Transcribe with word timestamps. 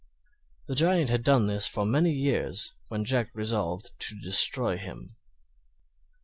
The 0.65 0.73
Giant 0.73 1.11
had 1.11 1.23
done 1.23 1.45
this 1.45 1.67
for 1.67 1.85
many 1.85 2.11
years 2.11 2.73
when 2.87 3.05
Jack 3.05 3.29
resolved 3.35 3.91
to 3.99 4.19
destroy 4.19 4.75
him. 4.77 5.15